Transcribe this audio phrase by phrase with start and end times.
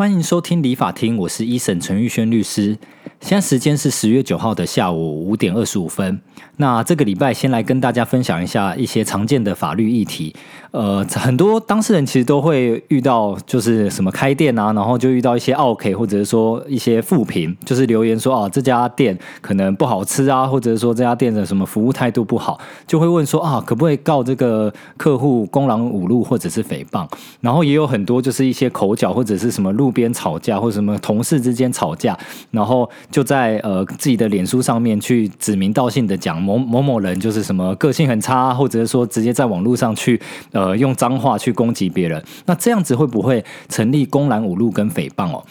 [0.00, 2.78] 欢迎收听理法厅，我是一审陈玉轩律师。
[3.20, 6.18] 现在时间是十月九号的下午五点二十五分。
[6.56, 10.34] 那这个礼拜先来跟大家分享一下一些常见的法律议题。
[10.70, 27.06] 呃，很多当事人其实都会遇到，就是什么开店啊，然后就遇到一些 OK，或者是说一些负评，就是留言说啊这家店可能不好吃啊，或者是说这家店的什么服务态度不好，就会问说啊可不可以告这个客户公然侮辱或者是诽谤？
[27.42, 32.18] 然后也有很多就是一些口角或者是什么路边吵架或者什么同事之间吵架，
[32.50, 40.20] 然后就在呃自己的脸书上面去指名道姓的讲某某某人就是什么个性很差，或者是说直接在网络上去
[40.52, 45.44] 呃用脏话去攻击别人，那这样子会不会成立公然侮辱跟诽谤哦？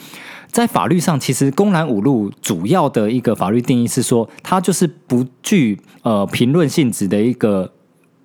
[0.51, 7.71] 在法律上，其实公然侮辱主要的一个法律定义是说，它就是不具呃评论性质的一个。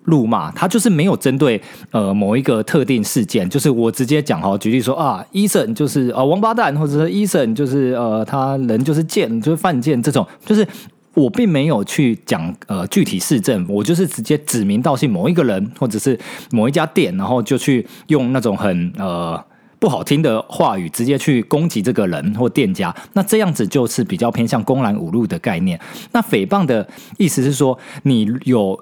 [0.04, 10.66] 辱骂他就是没有针对呃某一个特定事件，就是我直接讲哈，举例说啊，医生就是呃王八蛋，或者说医生就是呃他人就是贱，就是犯贱这种，就是
[11.14, 16.18] 我并没有去讲呃具体事证，我就是直接指名道姓某一个人或者是
[16.50, 19.42] 某一家店，然后就去用那种很呃
[19.78, 25.80] 不好听的话语直接去攻击这个人或店家，那这样子就是比较偏向公然侮辱的概念。
[26.12, 26.86] 那诽谤的
[27.16, 28.78] 意思是说你有。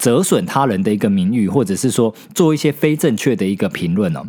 [0.00, 4.24] 折损他人的一个名誉，或者是说做一些非正确的一个评论呢？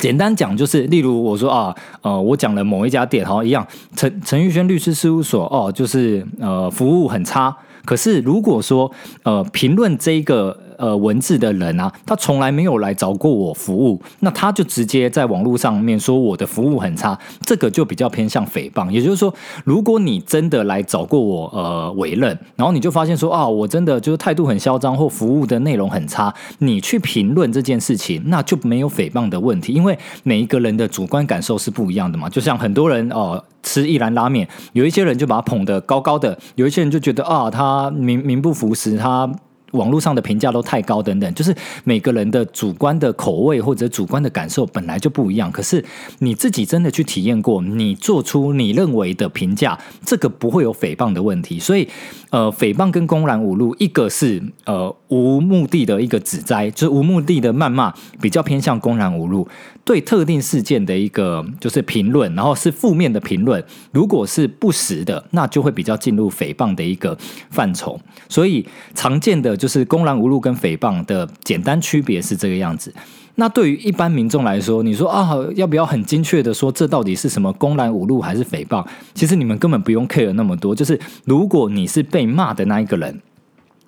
[0.00, 7.54] 简单讲就是，例如我说啊，呃，我讲了某一家店，好一样，陈陈玉轩律师事务所哦，就是呃服务很差。
[7.84, 8.90] 可是如果说
[9.22, 10.58] 呃评论这个。
[10.78, 18.90] 呃，文字的人啊，他从来没有来找过我服务，那他就直接在网络上面说我的服务很差，这个就比较偏向诽谤。
[18.90, 19.32] 也就是说，
[19.64, 32.28] 如果你真的来找过我呃委任，然后你就发现说啊，我真的就是态度很嚣张或服务的内容很差，你去评论这件事情，那就没有诽谤的问题，因为每一个人的主观感受是不一样的嘛。
[32.28, 39.30] 就像很多人哦吃一兰拉面，有一些人就把它捧得高高的，有一些人就觉得啊，他名名不符实，他。
[39.72, 41.54] 网络上的评价都太高，等等，就是
[41.84, 45.50] 每个人的主观的口味或者主观的感受本来就不一样。
[45.50, 45.84] 可是
[46.20, 51.58] 你自己真的去体验过，你做出你认为的评价，这个不会有诽谤的问题。
[51.58, 51.88] 所以，
[52.30, 59.46] 呃，诽谤跟公然侮辱，一个是呃无目的的一个指摘，就是无目的的谩骂，比较偏向公然侮辱。
[59.84, 63.62] 对特定事件的一个就是评论，然后是负面的评论，
[63.92, 67.16] 如果是不实的，那就会比较进入诽谤的一个
[67.50, 67.96] 范畴。
[68.28, 72.92] 所以常见的就是公然侮辱跟诽谤的简单区别是这个样子。
[73.36, 78.84] 那对于一般民众来说，你说啊，要不要很精确的说这到底是什么公然侮辱还是诽谤？
[79.14, 80.74] 其实你们根本不用 care 那么多。
[80.74, 83.20] 就是如果你是被骂的那一个人。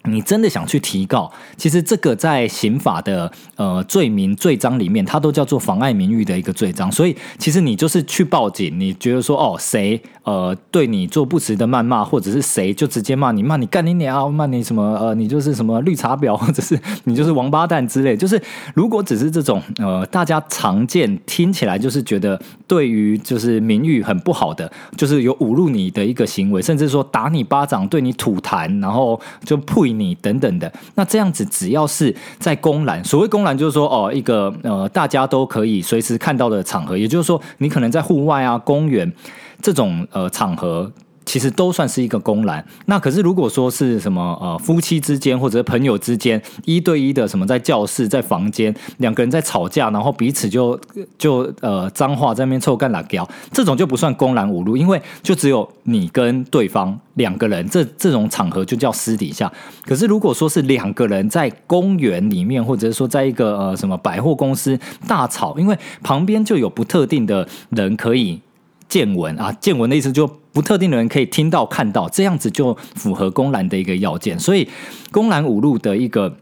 [0.04, 1.31] 你真的想去提告？
[1.56, 6.91] 其实这个在刑法的呃罪名罪章里面，它都叫做妨碍名誉的一个罪章。
[6.91, 18.16] 所以其实你就是去报警，你觉得说哦谁呃对你做不实的谩骂，或者是谁就直接骂你骂你干你娘，骂你什么呃你就是什么绿茶婊， 或者是你就是王八蛋之类。
[18.16, 18.41] 就是
[18.75, 29.56] 如果只是这种呃大家常见听起来就是觉得对于就是名誉很不好的，就是有侮辱你的一个行为，甚至说打你巴掌，对你吐痰，然后就
[29.93, 39.12] 你等等的，那这样子只要是在公然，所谓公然就是说哦，一个呃大家都可以随时看到的场合，也就是说你可能在户外啊、公园
[39.60, 40.93] 这种呃场合。
[41.28, 42.65] 其实都算是一个公然。
[42.87, 50.81] 那可是如果说是什么呃夫妻之间或者朋友之间一对一的什么在教室在房间两个人在吵架，然后彼此就
[51.19, 59.53] 就呃脏话在那边臭干辣椒，这种就不算公然侮辱，因为就只有你跟对方两个人，这这种场合就叫私底下。
[59.84, 68.41] 可是如果说是两个人在公园里面，或者是说在一个呃什么百货公司大吵，因为旁边就有不特定的人可以。
[68.88, 74.38] 见闻啊，见闻的意思就不特定的人可以听到、看到，这样子就符合公然的一个要件。
[74.38, 74.69] 所以，
[75.12, 76.37] 公然五路的一个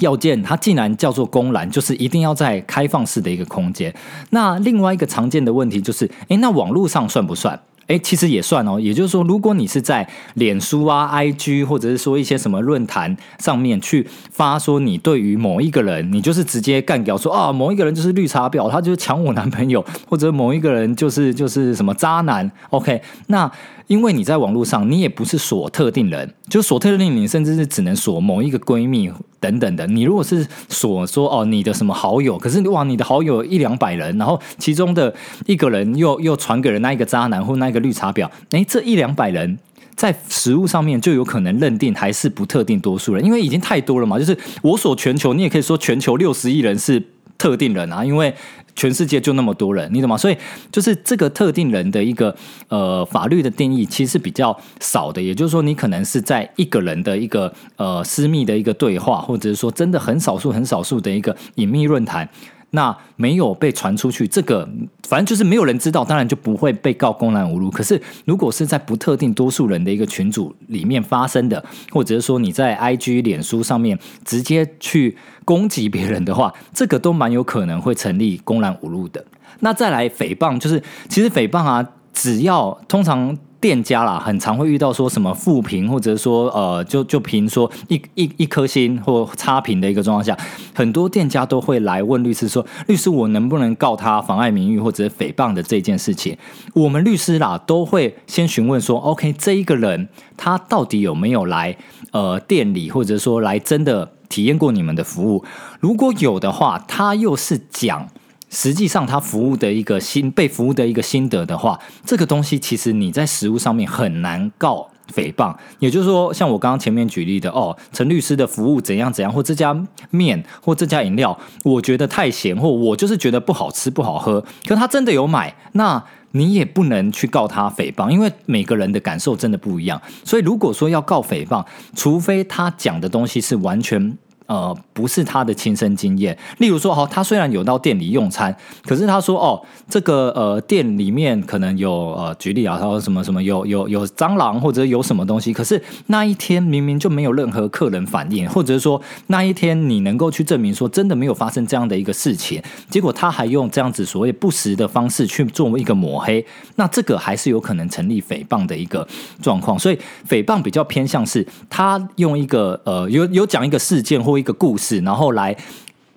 [0.00, 3.94] 要件，它既然叫做公然，就是一定要在开放式的一个空间。
[4.30, 7.58] 那另外一个常见的问题就是，诶，那网络上算不算？
[7.88, 8.78] 哎，其实也算哦。
[8.78, 22.50] 也就是说，如果你是在脸书啊、IG 或者是说一些什么论坛上面去发说你对于某一个人，你就是直接干掉说啊，某一个人就是绿茶婊，他就是抢我男朋友，或者某一个人就是就是什么渣男。
[22.70, 23.50] OK，那。
[23.88, 29.86] 因为你在网络上，你也不是锁特定人，就锁特定你甚至是只能锁某一个闺蜜等等的。
[29.86, 35.12] 你如果是锁说哦，你的什么好友，可是哇，你的好友一两百人，然后其中的
[35.46, 39.58] 一个人又又传给了那一个渣男或那一个绿茶婊，哎，这一两百人
[39.96, 44.18] 在实物上面就有可能认定还是不特定多数人，因为已经太多了嘛。
[44.18, 47.02] 就是我锁全球，你也可以说全球六十亿人是
[47.38, 48.34] 特定人啊，因为。
[48.78, 50.16] 全世界就那么多人，你懂吗？
[50.16, 50.36] 所以
[50.70, 52.34] 就是这个特定人的一个
[52.68, 55.20] 呃法律的定义，其实比较少的。
[55.20, 62.28] 也就是说，你可能是在一个人的一个呃私密的一个对话，或者是说真的很少数、很少数的一个隐秘论坛。
[62.70, 64.68] 那没有被传出去，这个
[65.08, 67.70] 反正就是没有人知道，当然就不会被告公然侮辱。
[67.70, 79.24] 可是如果是在不特定多数人的一个群组里面发生的，或者是说你在 IG、脸书上面直接去攻击别人的话，这个都蛮有可能会成立公然侮辱的。
[79.60, 83.36] 那再来诽谤，就是其实诽谤啊，只要通常。
[83.60, 90.36] 店家啦，很常会遇到说什么负评，或者说呃，就就评说一一一颗星或差评的一个状况下，
[90.74, 96.36] 很多店家都会来问律师说：“律师，我能不能告他妨碍名誉或者诽谤的这件事情？”
[96.74, 101.76] 我们律师啦都会先询问说：“OK，这一个人他到底有没有来
[102.12, 105.44] 呃店里，或者说来真的体验过你们的服务？
[105.80, 108.08] 如果有的话，他又是讲。”
[108.50, 115.54] 实际上，他服务的一个心被服务的一个心得的话，这个东西其实你在实物上面很难告诽谤。
[115.78, 119.76] 也就是说，像我刚刚前面举例的哦，陈律师的服务怎样怎样，或这家
[120.10, 124.42] 面或这家饮料，我觉得太咸，或我就是觉得不好吃不好喝。
[124.66, 130.00] 可他真的有买，那你也不能去告他诽谤，因为每个人的感受真的不一样。
[130.24, 134.16] 所以，如果说要告诽谤，除非他讲的东西是完全。
[134.48, 136.36] 呃，不是他的亲身经验。
[136.56, 156.42] 例如说，哈，他虽然有到店里用餐，可是他说，哦，这个呃店里面可能有呃，举例啊，他说什么什么有有有蟑螂或者有什么东西，可是那一天明明就没有任何客人反应，或者说那一天你能够去证明说真的没有发生这样的一个事情，结果他还用这样子所谓不实的方式去作为一个抹黑，
[156.76, 159.06] 那这个还是有可能成立诽谤的一个
[159.42, 159.78] 状况。
[159.78, 165.56] 所以诽谤比较偏向是他用一个呃有有讲一个事件或一个故事，然后来。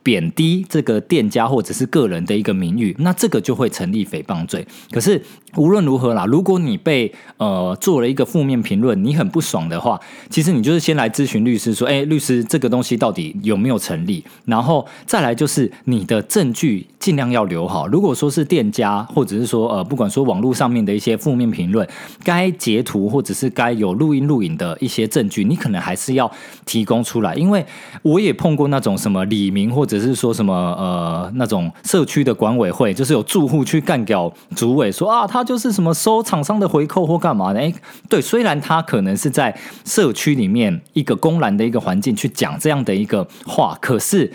[0.03, 4.65] 贬低这个店家或者是个人的一个名誉，那这个就会成立诽谤罪。
[4.89, 5.21] 可是
[5.55, 9.99] 无论如何啦，如果你被呃做了一个负面评论，你很不爽的话，
[10.29, 17.87] 其实你就是先来咨询律师说：“哎，律师，这个东西到底有没有成立？”然后再来就是你的证据尽量要留好。
[17.87, 21.87] 如果说是店家或者是说呃，不管说网络上面的一些负面评论，
[22.23, 26.31] 该截图或者是该有录音录影的一些证据，你可能还是要
[26.65, 27.35] 提供出来。
[27.35, 27.65] 因为
[28.01, 37.59] 我也碰过那种什么李明或者是说什么呃那种社区的管委会，就是有住户去干掉主委，说啊他他就是什么收厂商的回扣或干嘛的？
[37.59, 37.73] 哎，
[38.07, 44.31] 对，虽然他可能是在社区里面一个公然的一个环境去讲这样的一个话，可是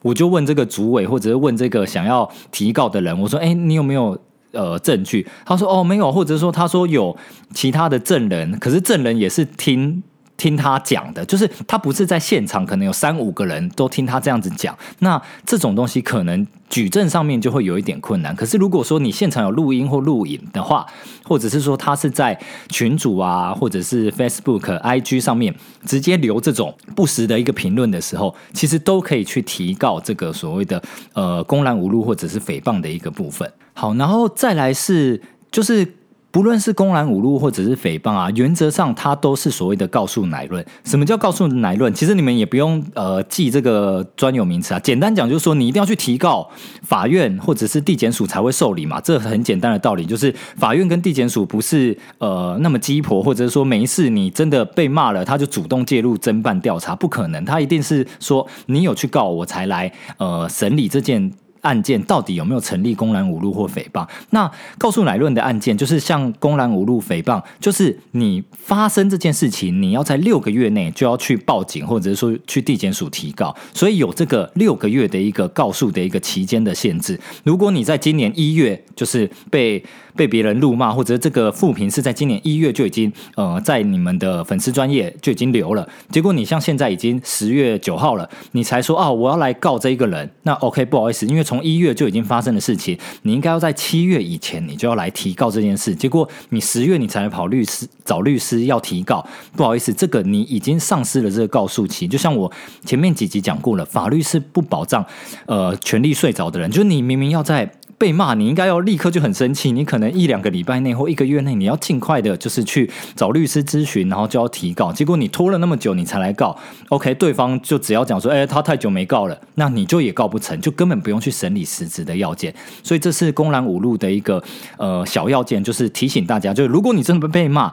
[0.00, 4.18] 我就问这个主委，或者是问这个想要提告的人，我说，哎，你有没有
[4.52, 5.26] 呃证据？
[5.44, 7.14] 他说，哦，没有，或者说他说有
[7.52, 10.02] 其他的证人，可是证人也是听。
[10.36, 14.76] 听他讲的，就是他不是在现场，可能有三五个人都听他这样子讲。
[14.98, 18.34] 那这种东西可能举证上面就会有一点困难。
[18.36, 20.86] 可是如果说你现场有录音或录影的话，
[21.24, 22.38] 或者是说他是在
[22.68, 25.54] 群组啊，或者是 Facebook、IG 上面
[25.84, 30.82] 直接留这种不实的一个评论的时候，其实都可以去提告这个所谓的
[31.14, 33.50] 呃公然侮辱或者是诽谤的一个部分。
[33.72, 35.94] 好，然后再来是就是。
[36.36, 40.62] 不论是公然侮辱或者是诽谤啊，原则上它都是所谓的告诉乃论。
[40.84, 41.90] 什么叫告诉乃论？
[41.94, 44.80] 其实你们也不用呃记这个专有名词啊。
[44.80, 46.46] 简单讲就是说，你一定要去提告
[46.82, 49.00] 法院或者是地检署才会受理嘛。
[49.00, 57.42] 这很简单的道理，就是法院跟地检署不是呃那么鸡婆，或者是说没事你真的被骂了，他就主动介入侦办调查，不可能。
[57.46, 61.32] 他一定是说你有去告我才来呃审理这件。
[61.66, 64.06] 案件到底有没有成立公然侮辱或诽谤？
[64.30, 77.18] 那告诉乃论的案件，就是像公然侮辱、诽谤，就是你发生这件事情，你要在六个月内就要去报警，或者是说去地检署提告，所以有这个六个月的一个告诉的一个期间的限制。
[77.42, 79.82] 如果你在今年一月就是被
[80.14, 102.52] 被别人辱骂，或者这个负评是在今年一月就已经呃在你们的粉丝专业就已经留了，结果你像现在已经十月九号了，你才说啊我要来告这一个人，那 OK 不好意思，因为从从一月就已经发生的事情，你应该要在七月以前你就要来提告这件事，结果你十月你才跑律师找律师要提告，不好意思，这个你已经丧失了这个告诉期，就像我
[102.84, 105.02] 前面几集讲过了，法律是不保障
[105.46, 107.72] 呃权利睡着的人，就是你明明要在。
[107.98, 109.72] 被骂，你应该要立刻就很生气。
[109.72, 114.92] 你可能一两个礼拜内或一个月内，你要尽快的，就是去找律师咨询，然后就要提告。
[114.92, 116.56] 结果你拖了那么久，你才来告。
[116.90, 122.54] OK，对方就只要讲说，哎，他太久没告了，那你就也告不成，就根本不用去审理实质的要件。
[122.82, 124.42] 所以这是公然侮辱的一个
[124.76, 127.72] 呃小要件，就是提醒大家，就是如果你真的被骂。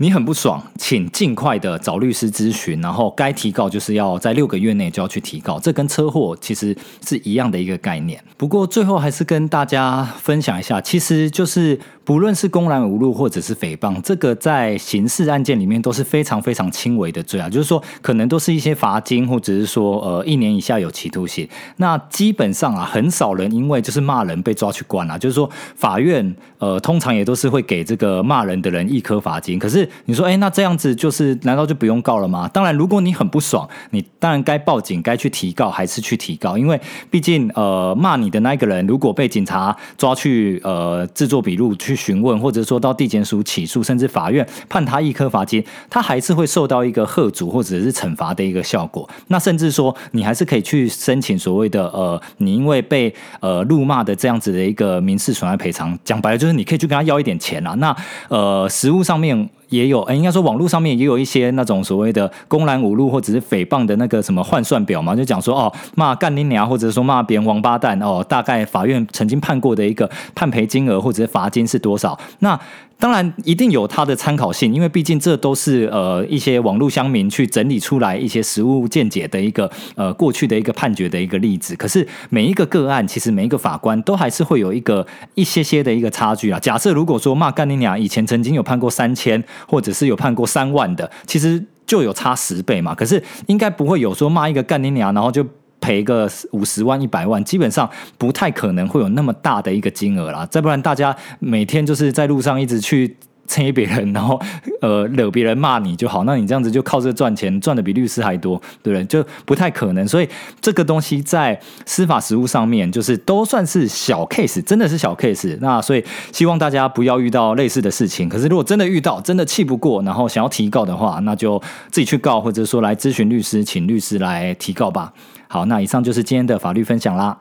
[0.00, 8.22] 你很不爽，请尽快的找律师咨询，然后该提告就是要在六个月内就要去提告，这跟车祸其实是一样的一个概念。
[8.36, 21.48] 不过最后还是跟大家分享一下，其实就是不论是公然侮辱或者是诽谤，这个在刑事案件里面都是非常非常轻微的罪啊，就是说可能都是一些罚金，或者是说呃一年以下有期徒刑。
[21.78, 29.58] 那基本上啊，很少人因为就是骂人被抓去关啊，就是说法院呃通常也都是会给这个骂人的人一颗罚金。
[29.58, 32.48] 可是你说哎，那这样子就是难道就不用告了吗？
[32.48, 36.80] 当然，如果你很不爽，你当然该报警，该去提告还是去提告，因为
[37.10, 49.08] 毕竟呃骂你的那一个人如果被警察抓去呃制作笔录去询问，或者说到地检署起诉，甚至法院判他一颗罚金，他还是会受到一个贺阻或者是惩罚的一个效果。
[49.28, 57.74] 那甚至说你还是可以去申请所谓的呃你因为被呃辱骂的这样子的一个民事损害赔偿，讲白了就是你可以去跟他要一点钱啊。
[57.74, 57.96] 那
[58.28, 59.48] 呃实物上面。
[59.68, 72.18] 也有，哎，应该说网络上面也有一些那种所谓的公然侮辱或者是诽谤的那个什么换算表嘛，就讲说哦骂干你娘，或者说骂别人王八蛋哦，大概法院曾经判过的一个判赔金额或者是罚金是多少？
[72.38, 72.58] 那
[72.98, 81.76] 当然一定有它的参考性，因为毕竟这都是呃一些网络乡民去整理出来一些实物见解的一个呃过去的一个判决的一个例子。
[81.76, 86.58] 可是每一个个案，其实每一个法官都还是会有一个一些些的一个差距啊。
[86.58, 89.42] 假设如果说骂干你娘以前曾经有判过三千。
[89.66, 92.94] 或者是有判过三万的，其实就有差十倍嘛。
[92.94, 95.46] 可是应该不会有说骂一个干你娘，然后就
[95.88, 100.46] 赔个五十万、一百万，基本上不太可能会有那么大的一个金额啦。
[100.50, 103.16] 再不然，大家每天就是在路上一直去。
[103.48, 104.40] 蹭别人，然 后
[104.80, 109.04] 呃惹别人骂你就好，那你这样子就靠这赚钱，赚的比律师还多，对不对？
[109.06, 110.06] 就不太可能。
[110.06, 110.28] 所以
[110.60, 115.58] 这个东西在司法实务上面，就是都算是小 case，真的是小 case。
[115.60, 118.28] 那所以希望大家不要遇到类似的事情。
[118.28, 121.58] 可是如果真的遇到，真的气不过，然后想要提告的话，那就
[121.90, 125.12] 自己去告，或者说来咨询律师，请律师来提告吧。
[125.48, 127.38] 好，那以上就是今天的法律分享啦。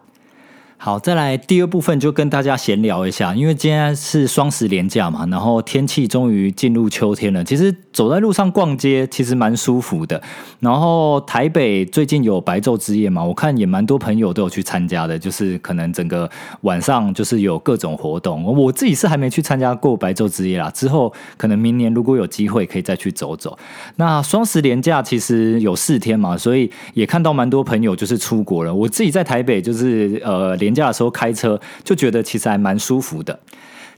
[0.80, 7.44] 好，再来第二部分就跟大家闲聊一下，因为今天是双十连假嘛，然后天气终于进入秋天了。
[7.44, 10.22] 其实走在路上逛街其实蛮舒服的。
[10.60, 16.30] 然后台北最近有白昼之夜嘛，我看也蛮多朋友都有去参加的，就是可能整个
[16.62, 18.44] 晚上就是有各种活动。
[18.44, 23.58] 我自己是还没去参加过白昼之夜啦，之后可能明年如果有机会可以再去走走。
[23.96, 28.74] 那双十连假其实有四天嘛，所以也看到蛮多朋友就是出国了。
[28.74, 30.56] 我自己在台北就是呃。
[30.68, 33.40] 年假的时候开车就觉得其实还蛮舒服的，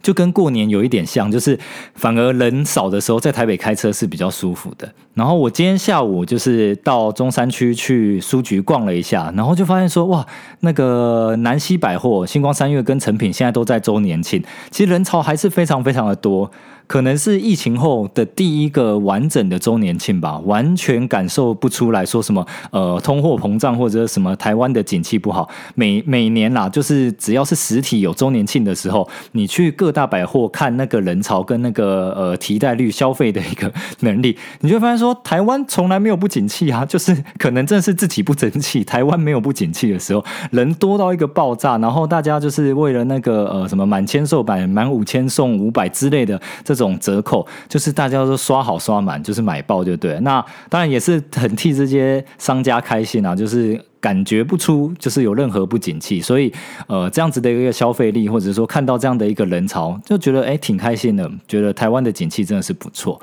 [0.01, 1.59] 就跟过年有一点像，就是
[1.95, 4.87] 反而人少的时候在台北开车是比较舒服的。
[5.15, 10.25] 然后我今天下午就是到中山区去书局逛了一下，然后就发现说哇，
[10.61, 16.49] 那个南西百货、星光三月跟成品现在都在周年庆，其实人潮还是非常非常的多。
[16.89, 25.47] 可能是疫情后的第一个完整的周年庆吧，完全感受不出来说什么呃通货膨胀或者什么台湾的景气不好。
[25.75, 46.78] 每每年啦，就是只要是实体有周年庆的时候，你去各大百货看那个人潮跟那个呃提贷率消费的一个能力， 你就发现说台湾从来没有不景气啊， 就是可能正是自己不争气，台湾没有不景气的时候，人多到一个爆炸，然后大家就是为了那个呃什么满千售百满五千送五百之类的这。
[46.79, 50.19] 种折扣就是大家都刷好刷满，就是买爆就对。
[50.21, 56.51] 那当然也是很替这些商家开心啊，就是感觉不出就是有任何不景气，所以
[56.87, 63.19] 呃这样子的一个消费力，或者说看到这样的一个人潮，就觉得哎挺开心的，觉得台湾的景气真的是不错。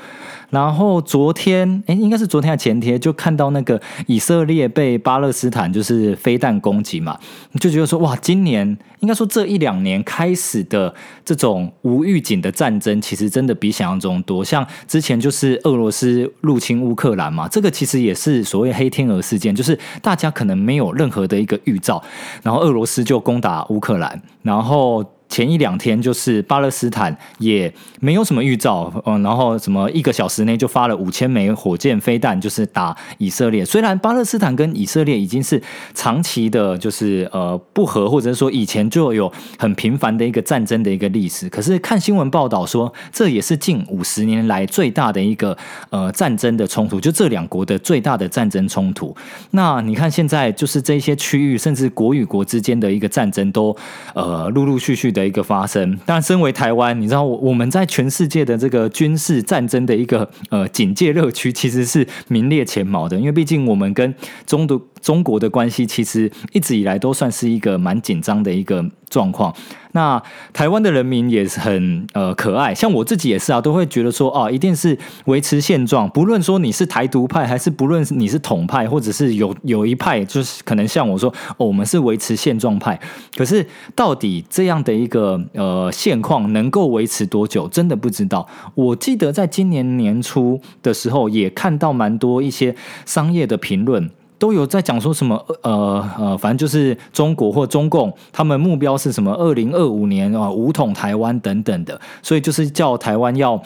[0.51, 7.19] 然后昨天，哎，应该是昨天还前天，就看到那个以色列被巴勒斯坦就是飞弹攻击嘛，
[7.59, 14.45] 就觉得说，哇，今年应该说这一两年开始的这种无预警的战争，其实真的比想象中多。
[14.45, 22.03] 像之前就是俄罗斯入侵乌克兰嘛，这个其实也是所谓黑天鹅事件，就是大家可能没有任何的一个预兆，
[22.43, 25.05] 然后俄罗斯就攻打乌克兰，然后。
[25.29, 33.65] 前一两天就是巴勒斯坦也没有什么预兆，嗯，然后什么一个小时内就发了五千枚火箭飞弹，就是打以色列。
[33.65, 35.61] 虽然巴勒斯坦跟以色列已经是
[35.95, 45.59] 长期的，就是呃不和，或者是说以前就有很频繁的一个战争的一个历史，可是看新闻报道说，这也是近五十年来最大的一个
[45.91, 49.15] 呃战争的冲突，就这两国的最大的战争冲突。
[49.51, 53.77] 那你看现在就是这些区域，甚至国与国之间的一个战争都
[54.15, 55.13] 呃陆陆续续。
[55.21, 64.15] 的一个发生，但身为台湾，你知道我我们在全世界的这个军事战争的一个呃警戒热区，其实是名列前茅的，因为毕竟我们跟
[64.47, 64.81] 中独。
[65.07, 69.55] 中国的关系其实一直以来都算是一个蛮紧张的一个状况。
[69.93, 70.21] 那
[70.53, 82.99] 台湾的人民也是很呃可爱，像我自己也是啊，都会觉得说啊，一定是维持现状，不论说你是台独派，还是不论你是统派，或者是有有一派，就是可能像我说，哦，我们是维持现状派。
[83.37, 88.45] 可是到底这样的一个呃现况能够维持多久，真的不知道。
[88.75, 94.11] 我记得在今年年初的时候，也看到蛮多一些商业的评论。
[94.39, 99.33] 都有在讲说什么呃呃，反正就是中国或中共，他们目标是什么？
[99.33, 103.63] 二零二五年啊，武统台湾等等的，所以就是叫台湾要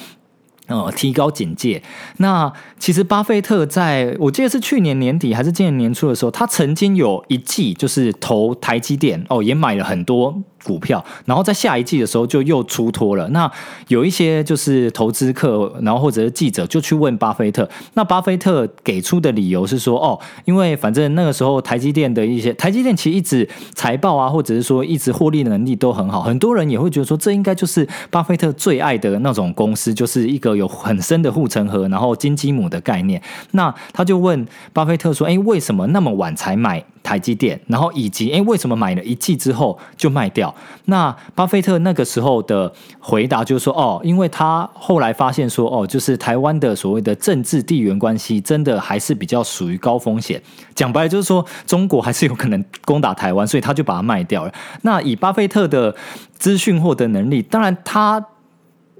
[0.69, 1.83] 呃提高警戒。
[2.19, 10.43] 那其实巴菲特在我记得是去年年底还是今年年初的时候，他曾经有一季就是投台积电哦，也买了很多。
[10.65, 13.29] 股票，然后在下一季的时候就又出脱了。
[13.29, 13.51] 那
[13.89, 17.69] 有一些就是投资客，然后或者是记者就去问巴菲特。
[17.95, 26.23] 那巴菲特给出的理由是说，哦，因为反正那个时候台积电的一些台积电其实一直财报啊，或者是说一直获利能力都很好。
[26.23, 33.21] 很多人也会觉得说，这应该就是巴菲特最爱的那种公司，就是一个有很深的护城河，然后金鸡母的概念。
[33.53, 36.85] 那他就问巴菲特说，哎，为什么那么晚才买？
[37.03, 40.55] 台积电，然后以及哎，为什么买了一季之后就卖掉？
[40.85, 50.41] 那巴菲特那个时候的回答就是说，哦，因为他后来发现说，哦，就是台湾的所谓的政治地缘关系，真的还是比较属于高风险。
[50.75, 54.53] 讲白了就是说，中国还是有可能攻打台湾，所以他就把它卖掉了。
[54.83, 55.95] 那以巴菲特的
[56.35, 58.25] 资讯获得能力，当然他。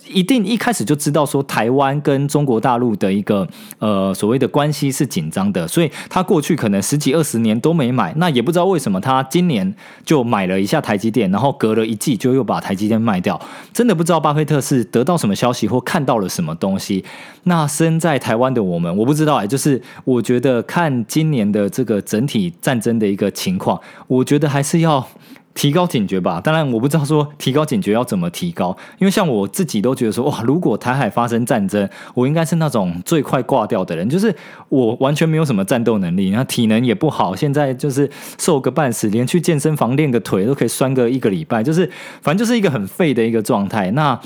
[0.07, 3.47] 一定一开始就知道说台湾跟中国大陆的一个
[3.79, 13.41] 呃所谓的关系是紧张的，所以他过去可能十几二十年都没买，那也不知道为什么他今年就买了一下台积电，然后隔了一季就又把台积电卖掉，
[13.73, 17.05] 真的不知道巴菲特是得到什么消息或看到了什么东西。
[17.45, 25.07] 那身在台湾的我们，我不知道哎，就是我觉得看今年的这个整体战争的一个情况，我觉得还是要。
[25.61, 34.35] 提高警觉吧，当然我不知道说提高警觉要怎么提高，因为像我自己都觉得说哇，如果台海发生战争，我应该是那种最快挂掉的人，就是
[34.71, 41.85] 我完全没有什么战斗能力，然后体能也不好，现在就是瘦个半死，连去健身房练个腿都可以酸个一个礼拜，就是
[42.23, 43.91] 反正就是一个很废的一个状态。
[43.91, 44.19] 那。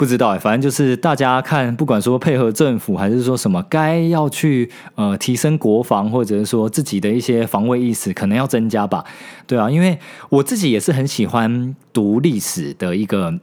[0.00, 9.04] 不知道哎，反正就是大家看，不管说配合政府，还是说什么该要去呃提升国防，或者是说自己的一些防卫意识，可能要增加吧。
[9.46, 9.98] 对啊，因为
[10.30, 13.38] 我自己也是很喜欢读历史的一个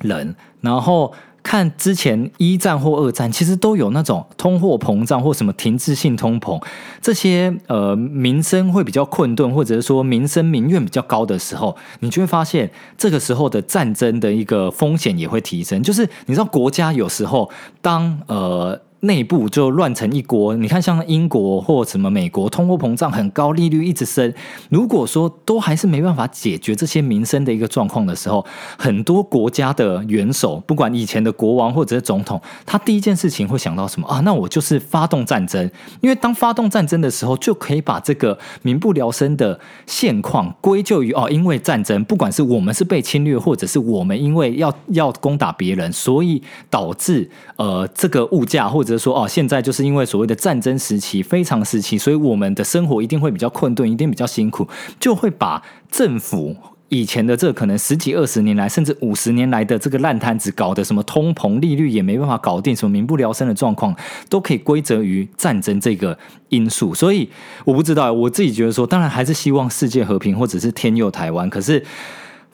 [0.00, 1.14] 人，然后。
[1.44, 6.60] 看之前一战或二战，其实都有那种通货膨胀或什么停滞性通膨，
[7.00, 15.80] 这些呃民生会比较困顿，或者是说民生民怨比较高的时候，你就会发现这个时候的战争的一个风险也会提升。
[15.82, 17.48] 就是你知道国家有时候
[17.80, 18.80] 当呃。
[19.04, 20.54] 内部就乱成一锅。
[20.54, 24.32] 你看，像英国或什么美国，通货膨胀很高，利率一直升。
[24.68, 28.44] 如果说都还是没办法解决这些民生的一个状况的时候，
[28.78, 34.20] 很多国家的元首，不管以前的国王或者是总统，他第一件事情会想到什么啊？
[34.20, 35.70] 那我就是发动战争。
[36.00, 56.56] 因为当发动战争的时候，就可以把这个民不聊生的现况归咎于哦，因为战争，不管是我们是被侵略，或者是我们因为要要攻打别人，所以导致呃这个物价或者说哦，现在就是因为所谓的战争时期、非常时期，所以我们的生活一定会比较困顿，一定比较辛苦，就会把政府
[56.88, 63.94] 以前的这可能十几二十年来，甚至五十年来的这个烂摊子，搞得什么通膨、利率也没办法搞定，什么民不聊生的状况，
[64.28, 66.16] 都可以归责于战争这个
[66.48, 66.94] 因素。
[66.94, 67.28] 所以
[67.64, 71.84] 我不知道，我自己觉得说，当然还是希望世界和平，或者是天佑台湾，可是。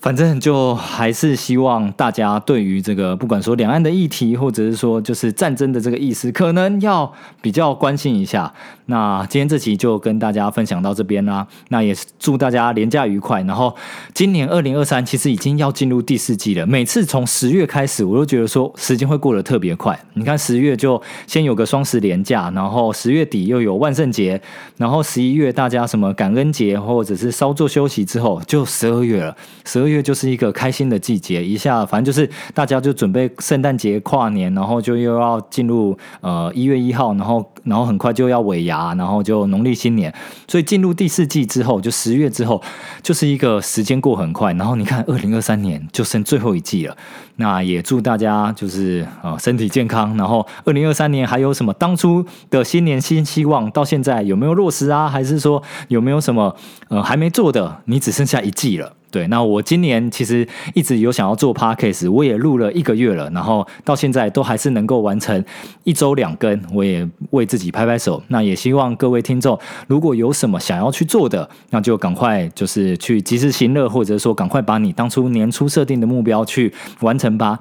[0.00, 8.50] 反正就还是希望大家对于这个不管说两岸的议题，或者是说就是战争的这个意思，可能要比较关心一下。
[8.86, 11.46] 那今天这期就跟大家分享到这边啦。
[11.68, 13.42] 那也祝大家廉价愉快。
[13.42, 13.72] 然后
[14.14, 16.66] 今年二零二三其实已经要进入第四季了。
[16.66, 19.96] 每次从十月开始，我都觉得说时间会过得特别快。
[20.14, 24.40] 你看十月就先有个双十廉价，然后十月底又有万圣节，
[24.78, 29.36] 然后十一月大家什么感恩节或者是稍作休息之后，就十二月了。
[29.64, 40.14] 十二月就是一个开心的季节，一下反正就是大家就准备圣诞节跨年，然后就又要进入呃一月一号，然后然后很快就要尾牙，然后就农历新年，
[40.48, 42.62] 所以进入第四季之后，就十月之后，
[43.02, 44.52] 就是一个时间过很快。
[44.54, 46.96] 然后你看，二零二三年就剩最后一季了。
[47.36, 50.16] 那也祝大家就是呃身体健康。
[50.16, 55.08] 然后二零二三年还有什么当初的新年新希望，到现在有没有落实啊？
[55.08, 56.54] 还是说有没有什么
[56.88, 57.80] 呃还没做的？
[57.86, 58.92] 你只剩下一季了。
[59.10, 65.44] 对，那我今年其实一直有想要做 podcast，我也录了一个月了，然后到现在都还是能够完成
[65.84, 68.22] 一周两更，我也为自己拍拍手。
[68.28, 77.58] 那也希望各位听众，如果有什么想要去做的，那就赶快就是去及时行乐，或者说赶快把你当初年初设定的目标去完成吧。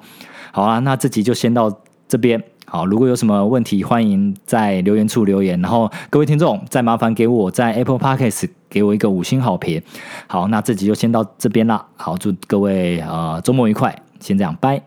[0.52, 2.40] 好啊，那这集就先到这边。
[2.72, 5.60] 好，如果有什么问题，欢迎在留言处留言。
[5.60, 9.82] 然后各位听众，再麻烦给我在 Apple Podcast 给我一个五星好评。
[10.28, 11.84] 好，那这集就先到这边啦。
[11.96, 14.80] 好，祝各位呃周末愉快，先这样，拜。